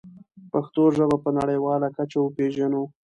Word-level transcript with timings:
پښتو 0.51 0.83
ژبه 0.95 1.17
په 1.23 1.29
نړیواله 1.39 1.87
کچه 1.97 2.17
وپېژنو. 2.21 2.83